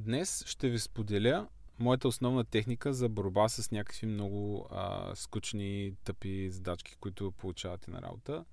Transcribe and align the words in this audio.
днес 0.00 0.44
ще 0.46 0.68
ви 0.68 0.78
споделя 0.78 1.48
моята 1.78 2.08
основна 2.08 2.44
техника 2.44 2.94
за 2.94 3.08
борба 3.08 3.48
с 3.48 3.70
някакви 3.70 4.06
много 4.06 4.68
а, 4.70 5.12
скучни, 5.14 5.94
тъпи 6.04 6.50
задачки, 6.50 6.96
които 7.00 7.32
получавате 7.32 7.90
на 7.90 8.02
работа. 8.02 8.44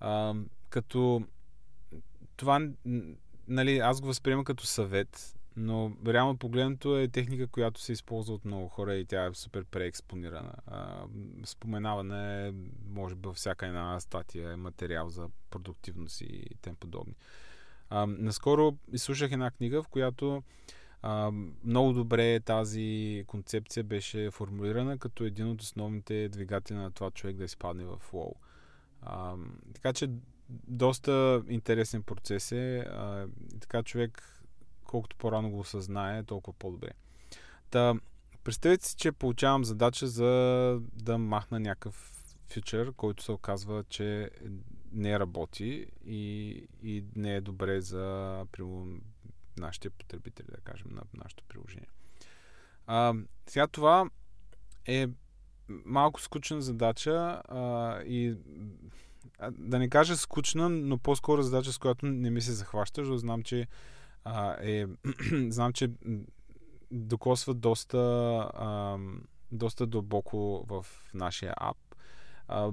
А, 0.00 0.34
като 0.70 1.22
това, 2.36 2.68
нали, 3.48 3.78
аз 3.78 4.00
го 4.00 4.06
възприемам 4.06 4.44
като 4.44 4.66
съвет, 4.66 5.36
но 5.56 5.92
реално 6.06 6.36
погледнато 6.36 6.98
е 6.98 7.08
техника, 7.08 7.46
която 7.46 7.80
се 7.80 7.92
използва 7.92 8.34
от 8.34 8.44
много 8.44 8.68
хора 8.68 8.94
и 8.94 9.04
тя 9.04 9.24
е 9.24 9.34
супер 9.34 9.64
преекспонирана. 9.64 10.54
А, 10.66 11.04
споменаване 11.44 12.48
е, 12.48 12.52
може 12.88 13.14
би, 13.14 13.28
във 13.28 13.36
всяка 13.36 13.66
една 13.66 14.00
статия 14.00 14.56
материал 14.56 15.08
за 15.08 15.28
продуктивност 15.50 16.20
и 16.20 16.44
тем 16.62 16.76
подобни. 16.76 17.14
А, 17.94 18.06
наскоро 18.06 18.76
изслушах 18.92 19.32
една 19.32 19.50
книга, 19.50 19.82
в 19.82 19.88
която 19.88 20.42
а, 21.02 21.30
много 21.64 21.92
добре 21.92 22.40
тази 22.40 23.24
концепция 23.26 23.84
беше 23.84 24.30
формулирана 24.30 24.98
като 24.98 25.24
един 25.24 25.48
от 25.48 25.60
основните 25.60 26.28
двигатели 26.28 26.76
на 26.76 26.90
това 26.90 27.10
човек 27.10 27.36
да 27.36 27.44
изпадне 27.44 27.84
в 27.84 27.98
лоу. 28.12 28.34
А, 29.02 29.34
така 29.74 29.92
че 29.92 30.10
доста 30.68 31.42
интересен 31.48 32.02
процес 32.02 32.52
е. 32.52 32.78
А, 32.78 33.26
така 33.60 33.82
човек 33.82 34.42
колкото 34.84 35.16
по-рано 35.16 35.50
го 35.50 35.58
осъзнае, 35.58 36.22
толкова 36.22 36.58
по-добре. 36.58 36.90
Та, 37.70 37.94
представете 38.44 38.88
си, 38.88 38.96
че 38.96 39.12
получавам 39.12 39.64
задача 39.64 40.06
за 40.06 40.30
да 40.92 41.18
махна 41.18 41.60
някакъв 41.60 42.12
фьючер, 42.48 42.92
който 42.92 43.22
се 43.22 43.32
оказва, 43.32 43.84
че 43.88 44.30
не 44.92 45.18
работи 45.18 45.86
и, 46.06 46.50
и 46.82 47.04
не 47.16 47.34
е 47.34 47.40
добре 47.40 47.80
за 47.80 48.46
примерно, 48.52 49.00
нашите 49.58 49.90
потребители, 49.90 50.46
да 50.50 50.60
кажем, 50.60 50.88
на 50.90 51.02
нашето 51.14 51.44
приложение. 51.44 51.88
А, 52.86 53.14
сега 53.46 53.66
това 53.66 54.10
е 54.86 55.08
малко 55.68 56.20
скучна 56.20 56.62
задача 56.62 57.42
а, 57.48 57.98
и 58.02 58.36
да 59.50 59.78
не 59.78 59.88
кажа 59.88 60.16
скучна, 60.16 60.68
но 60.68 60.98
по-скоро 60.98 61.42
задача, 61.42 61.72
с 61.72 61.78
която 61.78 62.06
не 62.06 62.30
ми 62.30 62.40
се 62.40 62.52
захваща, 62.52 63.00
защото 63.00 63.18
знам, 63.18 63.42
че 63.42 63.66
а, 64.24 64.56
е, 64.60 64.86
знам, 65.48 65.72
че 65.72 65.90
докосва 66.90 67.54
доста, 67.54 67.98
а, 68.54 68.98
доста 69.52 69.86
дълбоко 69.86 70.64
в 70.68 70.86
нашия 71.14 71.54
ап. 71.56 71.76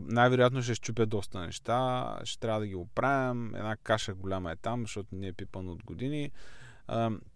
Най-вероятно 0.01 0.61
ще 0.61 0.75
щупя 0.75 1.05
доста 1.05 1.39
неща, 1.39 2.19
ще 2.23 2.39
трябва 2.39 2.59
да 2.59 2.67
ги 2.67 2.75
оправям, 2.75 3.55
една 3.55 3.75
каша 3.75 4.13
голяма 4.13 4.51
е 4.51 4.55
там, 4.55 4.81
защото 4.81 5.15
не 5.15 5.27
е 5.27 5.33
пипан 5.33 5.69
от 5.69 5.83
години. 5.83 6.31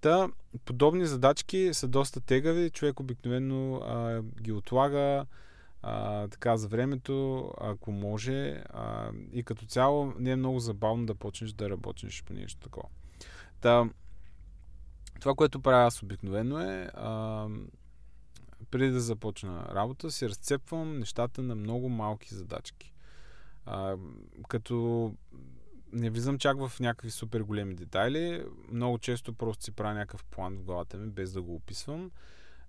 Та, 0.01 0.29
подобни 0.65 1.05
задачки 1.05 1.69
са 1.73 1.87
доста 1.87 2.21
тегави, 2.21 2.69
човек 2.69 2.99
обикновено 2.99 3.75
а, 3.75 4.21
ги 4.41 4.51
отлага 4.51 5.25
а, 5.81 6.27
така 6.27 6.57
за 6.57 6.67
времето, 6.67 7.47
ако 7.61 7.91
може. 7.91 8.63
А, 8.69 9.11
и 9.33 9.43
като 9.43 9.65
цяло 9.65 10.13
не 10.19 10.31
е 10.31 10.35
много 10.35 10.59
забавно 10.59 11.05
да 11.05 11.15
почнеш 11.15 11.51
да 11.51 11.69
работиш 11.69 12.23
по 12.23 12.33
нещо 12.33 12.59
такова. 12.59 12.89
Та, 13.61 13.89
това, 15.19 15.35
което 15.35 15.59
правя 15.59 15.87
аз 15.87 16.03
обикновено 16.03 16.59
е, 16.59 16.89
а, 16.93 17.47
преди 18.73 18.91
да 18.91 19.01
започна 19.01 19.65
работа, 19.75 20.11
си 20.11 20.29
разцепвам 20.29 20.99
нещата 20.99 21.41
на 21.41 21.55
много 21.55 21.89
малки 21.89 22.35
задачки. 22.35 22.93
А, 23.65 23.97
като 24.47 25.13
не 25.91 26.09
влизам 26.09 26.37
чак 26.37 26.67
в 26.67 26.79
някакви 26.79 27.11
супер 27.11 27.41
големи 27.41 27.75
детайли. 27.75 28.45
Много 28.71 28.97
често 28.97 29.33
просто 29.33 29.63
си 29.63 29.71
правя 29.71 29.93
някакъв 29.93 30.23
план 30.23 30.57
в 30.57 30.63
главата 30.63 30.97
ми, 30.97 31.09
без 31.09 31.31
да 31.31 31.41
го 31.41 31.55
описвам, 31.55 32.11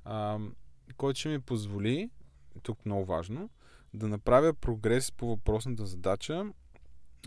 а, 0.05 0.39
който 0.97 1.21
ще 1.21 1.29
ми 1.29 1.41
позволи, 1.41 2.11
тук 2.63 2.87
много 2.87 3.05
важно, 3.05 3.51
да 3.95 4.09
направя 4.09 4.55
прогрес 4.55 5.13
по 5.13 5.27
въпросната 5.29 5.87
задача 5.87 6.47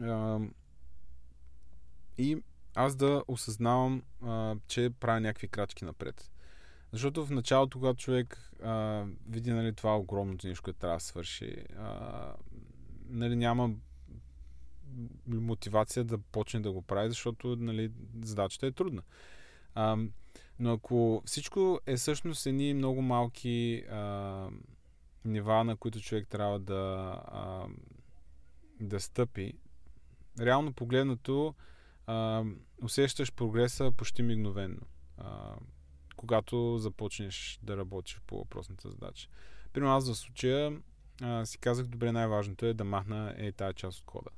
а, 0.02 0.40
и 2.18 2.44
аз 2.76 2.96
да 2.96 3.24
осъзнавам, 3.28 4.04
а, 4.24 4.56
че 4.68 4.90
правя 5.00 5.20
някакви 5.20 5.48
крачки 5.48 5.86
напред. 5.86 6.32
Защото 6.98 7.26
в 7.26 7.32
началото, 7.32 7.80
когато 7.80 8.00
човек 8.00 8.52
а, 8.64 9.06
види 9.30 9.52
нали, 9.52 9.74
това 9.74 9.98
огромното 9.98 10.48
нещо, 10.48 10.64
което 10.64 10.80
трябва 10.80 10.98
да 10.98 11.04
свърши, 11.04 11.56
а, 11.78 12.34
нали, 13.10 13.36
няма 13.36 13.72
мотивация 15.28 16.04
да 16.04 16.18
почне 16.18 16.60
да 16.60 16.72
го 16.72 16.82
прави, 16.82 17.10
защото 17.10 17.56
нали, 17.56 17.92
задачата 18.24 18.68
е 18.68 18.72
трудна. 18.72 19.02
А, 19.76 19.98
но 20.60 20.74
ако 20.74 21.22
всичко 21.26 21.80
е 21.86 21.96
всъщност 21.96 22.46
едни 22.46 22.74
много 22.74 23.02
малки 23.02 23.84
а, 23.90 24.50
нива, 25.26 25.64
на 25.64 25.76
които 25.76 26.02
човек 26.02 26.28
трябва 26.28 26.60
да, 26.60 27.22
а, 27.28 27.66
да 28.82 29.00
стъпи, 29.00 29.54
реално 30.40 30.74
погледнато, 30.74 31.56
а, 32.08 32.44
усещаш 32.82 33.34
прогреса 33.34 33.92
почти 33.98 34.22
мигновенно, 34.22 34.82
а, 35.18 35.56
когато 36.18 36.78
започнеш 36.78 37.60
да 37.64 37.78
работиш 37.78 38.22
по 38.28 38.38
въпросната 38.38 38.90
задача. 38.90 39.30
Примерно 39.74 39.96
аз 39.96 40.12
в 40.12 40.16
случая 40.16 40.78
а, 41.22 41.46
си 41.46 41.58
казах, 41.58 41.88
добре, 41.88 42.12
най-важното 42.12 42.66
е 42.66 42.74
да 42.74 42.84
махна 42.84 43.36
е 43.38 43.52
тази 43.52 43.76
част 43.76 44.00
от 44.00 44.06
кода. 44.06 44.30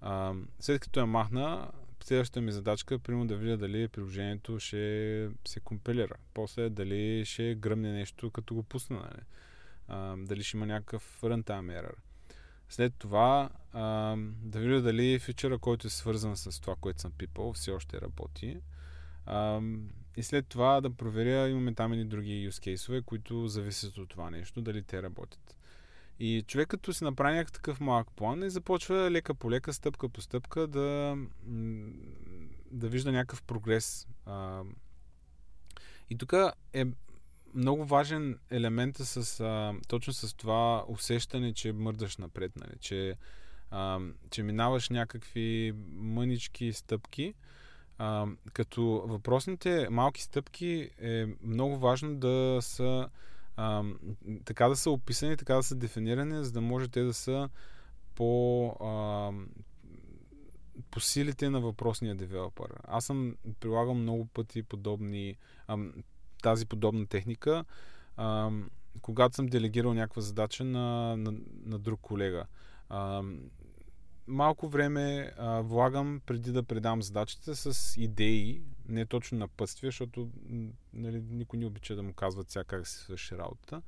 А, 0.00 0.34
след 0.60 0.80
като 0.80 1.00
я 1.00 1.06
махна, 1.06 1.70
следващата 2.04 2.40
ми 2.40 2.52
задачка 2.52 2.94
е 2.94 3.24
да 3.24 3.36
видя 3.36 3.56
дали 3.56 3.88
приложението 3.88 4.60
ще 4.60 5.30
се 5.48 5.60
компилира. 5.60 6.14
После 6.34 6.70
дали 6.70 7.24
ще 7.24 7.54
гръмне 7.54 7.92
нещо, 7.92 8.30
като 8.30 8.54
го 8.54 8.62
пусна. 8.62 8.96
Нали? 8.96 9.22
А, 9.88 10.16
дали 10.16 10.42
ще 10.42 10.56
има 10.56 10.66
някакъв 10.66 11.20
runtime 11.22 11.82
error. 11.82 11.94
След 12.68 12.94
това 12.98 13.50
а, 13.72 14.16
да 14.42 14.60
видя 14.60 14.82
дали 14.82 15.18
фичъра, 15.18 15.58
който 15.58 15.86
е 15.86 15.90
свързан 15.90 16.36
с 16.36 16.60
това, 16.60 16.76
което 16.80 17.00
съм 17.00 17.12
пипал, 17.18 17.52
все 17.52 17.70
още 17.70 18.00
работи. 18.00 18.60
А, 19.26 19.60
и 20.16 20.22
след 20.22 20.48
това 20.48 20.80
да 20.80 20.90
проверя, 20.90 21.48
имаме 21.48 21.74
там 21.74 21.92
и 21.92 22.04
други 22.04 22.50
use 22.50 22.76
case 22.76 23.04
които 23.04 23.48
зависят 23.48 23.98
от 23.98 24.08
това 24.08 24.30
нещо, 24.30 24.62
дали 24.62 24.82
те 24.82 25.02
работят. 25.02 25.56
И 26.18 26.44
човек 26.46 26.68
като 26.68 26.92
си 26.92 27.04
направи 27.04 27.36
някакъв 27.36 27.52
такъв 27.52 27.80
малък 27.80 28.10
план 28.16 28.42
и 28.42 28.50
започва 28.50 29.10
лека 29.10 29.34
по 29.34 29.50
лека, 29.50 29.72
стъпка 29.72 30.08
по 30.08 30.20
стъпка 30.20 30.66
да, 30.66 31.16
да 32.70 32.88
вижда 32.88 33.12
някакъв 33.12 33.42
прогрес. 33.42 34.08
А, 34.26 34.62
и 36.10 36.18
тук 36.18 36.34
е 36.72 36.86
много 37.54 37.84
важен 37.84 38.38
елемент 38.50 39.00
е 39.00 39.04
с, 39.04 39.40
а, 39.40 39.74
точно 39.88 40.12
с 40.12 40.34
това 40.34 40.84
усещане, 40.88 41.52
че 41.52 41.72
мърдаш 41.72 42.16
напред, 42.16 42.52
нали? 42.56 42.78
че, 42.80 43.16
а, 43.70 44.00
че 44.30 44.42
минаваш 44.42 44.88
някакви 44.88 45.72
мънички 45.92 46.72
стъпки, 46.72 47.34
а, 48.02 48.26
като 48.52 48.82
въпросните 49.06 49.88
малки 49.90 50.22
стъпки 50.22 50.90
е 51.02 51.26
много 51.42 51.78
важно 51.78 52.16
да 52.16 52.58
са 52.60 53.08
а, 53.56 53.84
така 54.44 54.68
да 54.68 54.76
са 54.76 54.90
описани, 54.90 55.36
така 55.36 55.54
да 55.54 55.62
са 55.62 55.74
дефинирани, 55.74 56.44
за 56.44 56.52
да 56.52 56.60
може 56.60 56.88
те 56.88 57.02
да 57.02 57.14
са 57.14 57.48
по, 58.14 58.66
а, 58.68 59.30
по 60.90 61.00
силите 61.00 61.50
на 61.50 61.60
въпросния 61.60 62.14
девелопър. 62.14 62.72
Аз 62.84 63.04
съм 63.04 63.36
прилагал 63.60 63.94
много 63.94 64.26
пъти 64.26 64.62
подобни 64.62 65.36
а, 65.66 65.78
тази 66.42 66.66
подобна 66.66 67.06
техника, 67.06 67.64
а, 68.16 68.50
когато 69.02 69.36
съм 69.36 69.46
делегирал 69.46 69.94
някаква 69.94 70.22
задача 70.22 70.64
на, 70.64 71.16
на, 71.16 71.34
на 71.64 71.78
друг 71.78 72.00
колега. 72.00 72.46
А, 72.88 73.22
малко 74.26 74.68
време 74.68 75.32
а, 75.38 75.60
влагам 75.60 76.20
преди 76.26 76.52
да 76.52 76.62
предам 76.62 77.02
задачите 77.02 77.54
с 77.54 77.96
идеи, 78.00 78.62
не 78.88 79.06
точно 79.06 79.38
на 79.38 79.48
пътствия, 79.48 79.88
защото 79.88 80.30
нали, 80.92 81.22
никой 81.30 81.58
не 81.58 81.66
обича 81.66 81.96
да 81.96 82.02
му 82.02 82.12
казват 82.12 82.50
сега 82.50 82.64
как 82.64 82.86
се 82.86 82.98
свърши 82.98 83.38
работата, 83.38 83.82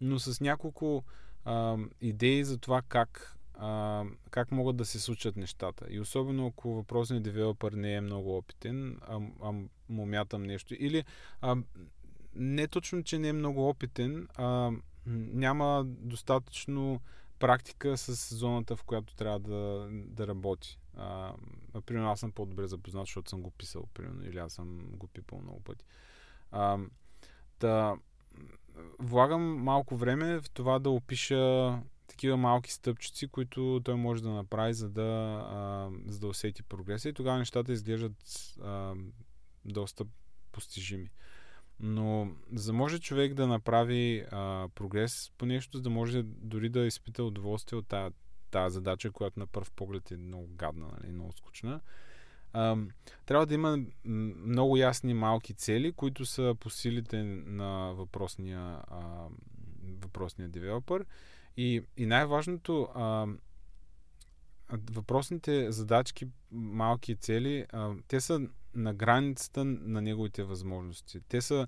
но 0.00 0.18
с 0.18 0.40
няколко 0.40 1.04
а, 1.44 1.76
идеи 2.00 2.44
за 2.44 2.58
това 2.58 2.82
как, 2.88 3.36
а, 3.54 4.04
как 4.30 4.52
могат 4.52 4.76
да 4.76 4.84
се 4.84 5.00
случат 5.00 5.36
нещата. 5.36 5.86
И 5.90 6.00
особено 6.00 6.46
ако 6.46 6.74
въпросният 6.74 7.24
девелопър 7.24 7.72
не 7.72 7.94
е 7.94 8.00
много 8.00 8.36
опитен, 8.36 9.00
а, 9.08 9.20
а 9.42 9.52
му 9.88 10.06
мятам 10.06 10.42
нещо. 10.42 10.74
Или 10.78 11.04
а, 11.40 11.56
не 12.34 12.68
точно, 12.68 13.02
че 13.02 13.18
не 13.18 13.28
е 13.28 13.32
много 13.32 13.68
опитен, 13.68 14.28
а 14.36 14.70
няма 15.06 15.84
достатъчно 15.86 17.00
практика 17.38 17.96
с 17.96 18.34
зоната, 18.34 18.76
в 18.76 18.84
която 18.84 19.14
трябва 19.14 19.38
да, 19.38 19.88
да 19.90 20.26
работи. 20.26 20.78
А, 20.96 21.34
примерно 21.86 22.10
аз 22.10 22.20
съм 22.20 22.32
по-добре 22.32 22.66
запознат, 22.66 23.06
защото 23.06 23.30
съм 23.30 23.42
го 23.42 23.50
писал, 23.50 23.86
примерно, 23.94 24.24
или 24.24 24.38
аз 24.38 24.52
съм 24.52 24.78
го 24.92 25.06
пипал 25.06 25.40
много 25.40 25.60
пъти. 25.60 25.84
А, 26.50 26.78
да, 27.60 27.96
влагам 28.98 29.42
малко 29.42 29.96
време 29.96 30.40
в 30.40 30.50
това 30.50 30.78
да 30.78 30.90
опиша 30.90 31.78
такива 32.06 32.36
малки 32.36 32.72
стъпчици, 32.72 33.28
които 33.28 33.80
той 33.84 33.94
може 33.94 34.22
да 34.22 34.30
направи, 34.30 34.74
за 34.74 34.88
да, 34.88 35.02
а, 35.50 35.90
за 36.06 36.18
да 36.18 36.26
усети 36.26 36.62
прогреса 36.62 37.08
и 37.08 37.12
тогава 37.12 37.38
нещата 37.38 37.72
изглеждат 37.72 38.16
а, 38.62 38.94
доста 39.64 40.04
постижими. 40.52 41.10
Но 41.80 42.30
за 42.52 42.72
може 42.72 42.98
човек 42.98 43.34
да 43.34 43.46
направи 43.46 44.24
а, 44.30 44.68
прогрес 44.74 45.32
по 45.38 45.46
нещо, 45.46 45.76
за 45.76 45.82
да 45.82 45.90
може 45.90 46.22
дори 46.22 46.68
да 46.68 46.80
изпита 46.80 47.24
удоволствие 47.24 47.78
от 47.78 47.86
тази, 47.86 48.14
тази 48.50 48.74
задача, 48.74 49.10
която 49.10 49.40
на 49.40 49.46
първ 49.46 49.66
поглед 49.76 50.10
е 50.10 50.16
много 50.16 50.46
гадна, 50.46 50.86
нали, 51.00 51.12
много 51.12 51.32
скучна, 51.32 51.80
а, 52.52 52.76
трябва 53.26 53.46
да 53.46 53.54
има 53.54 53.78
много 54.46 54.76
ясни 54.76 55.14
малки 55.14 55.54
цели, 55.54 55.92
които 55.92 56.26
са 56.26 56.54
по 56.60 56.70
силите 56.70 57.22
на 57.46 57.92
въпросния, 57.94 58.60
а, 58.88 59.28
въпросния 60.02 60.48
девелопър. 60.48 61.06
И, 61.56 61.82
и 61.96 62.06
най-важното, 62.06 62.88
а, 62.94 63.26
въпросните 64.90 65.72
задачки, 65.72 66.28
малки 66.52 67.16
цели, 67.16 67.66
а, 67.72 67.94
те 68.08 68.20
са 68.20 68.48
на 68.76 68.94
границата 68.94 69.64
на 69.64 70.02
неговите 70.02 70.44
възможности. 70.44 71.20
Те 71.28 71.40
са 71.40 71.66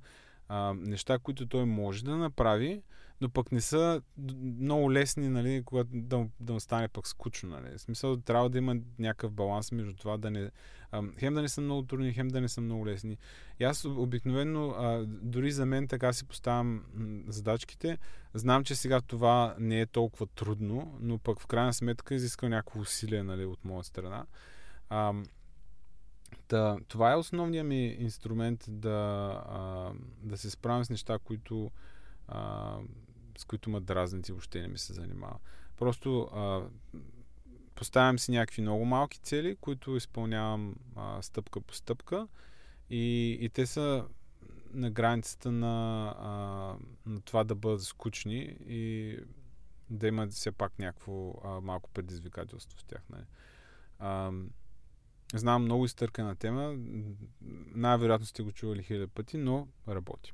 а, 0.49 0.75
неща, 0.75 1.19
които 1.19 1.47
той 1.47 1.65
може 1.65 2.05
да 2.05 2.17
направи, 2.17 2.83
но 3.21 3.29
пък 3.29 3.53
не 3.53 3.61
са 3.61 4.03
много 4.43 4.93
лесни, 4.93 5.29
нали, 5.29 5.63
когато 5.65 5.91
да, 5.93 6.27
да 6.41 6.61
стане 6.61 6.89
пък 6.89 7.07
скучно. 7.07 7.49
Нали. 7.49 7.79
В 7.79 7.81
смисъл, 7.81 8.17
трябва 8.17 8.51
да 8.51 8.59
има 8.59 8.77
някакъв 8.99 9.33
баланс 9.33 9.73
между 9.73 9.95
това 9.95 10.17
да 10.17 10.31
не... 10.31 10.51
А, 10.91 11.03
хем 11.19 11.35
да 11.35 11.43
не 11.43 11.49
са 11.49 11.61
много 11.61 11.83
трудни, 11.83 12.13
хем 12.13 12.29
да 12.29 12.41
не 12.41 12.49
са 12.49 12.61
много 12.61 12.87
лесни. 12.87 13.17
И 13.61 13.65
аз 13.65 13.85
обикновено, 13.85 14.69
а, 14.69 15.05
дори 15.07 15.53
за 15.53 15.67
мен 15.67 15.89
така 15.89 16.13
си 16.13 16.25
поставям 16.25 16.85
задачките. 17.29 17.99
Знам, 18.35 18.65
че 18.65 18.75
сега 18.75 19.01
това 19.01 19.55
не 19.59 19.81
е 19.81 19.87
толкова 19.87 20.27
трудно, 20.27 20.99
но 21.01 21.19
пък 21.19 21.41
в 21.41 21.47
крайна 21.47 21.75
сметка 21.75 22.15
изисква 22.15 22.49
някакво 22.49 22.81
усилие 22.81 23.23
нали, 23.23 23.45
от 23.45 23.65
моя 23.65 23.85
страна. 23.85 24.27
А, 24.89 25.13
да, 26.49 26.79
това 26.89 27.13
е 27.13 27.17
основният 27.17 27.67
ми 27.67 27.87
инструмент 27.87 28.65
да, 28.69 29.43
а, 29.49 29.93
да 30.23 30.39
се 30.39 30.51
справям 30.51 30.85
с 30.85 30.91
неща, 30.91 31.19
които, 31.19 31.71
а, 32.29 32.77
с 33.39 33.45
които 33.45 33.71
ме 33.71 33.81
дразнят 33.81 34.29
и 34.29 34.33
въобще 34.33 34.61
не 34.61 34.69
ми 34.69 34.79
се 34.79 34.93
занимава. 34.93 35.39
Просто 35.77 36.21
а, 36.23 36.63
поставям 37.75 38.19
си 38.19 38.31
някакви 38.31 38.63
много 38.63 38.85
малки 38.85 39.19
цели, 39.19 39.57
които 39.57 39.97
изпълнявам 39.97 40.75
а, 40.97 41.23
стъпка 41.23 41.61
по 41.61 41.75
стъпка 41.75 42.29
и, 42.91 43.39
и 43.41 43.49
те 43.49 43.67
са 43.67 44.05
на 44.73 44.91
границата 44.91 45.53
на, 45.53 46.15
а, 46.19 46.31
на 47.11 47.21
това 47.21 47.45
да 47.45 47.55
бъдат 47.55 47.83
скучни 47.83 48.57
и 48.67 49.17
да 49.91 50.07
имат 50.07 50.33
все 50.33 50.53
пак 50.53 50.79
някакво 50.79 51.35
а, 51.45 51.61
малко 51.61 51.91
предизвикателство 51.91 52.81
с 52.81 52.85
тях. 52.85 53.03
Нали. 53.11 53.25
А, 53.99 54.33
Знам 55.35 55.63
много 55.63 55.85
изтъркана 55.85 56.37
тема. 56.37 56.77
Най-вероятно 57.75 58.27
сте 58.27 58.43
го 58.43 58.53
чували 58.53 58.83
хиляда 58.83 59.09
пъти, 59.09 59.37
но 59.37 59.69
работи. 59.89 60.33